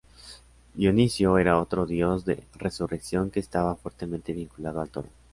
[0.73, 5.09] Dioniso era otro dios de resurrección que estaba fuertemente vinculado al toro.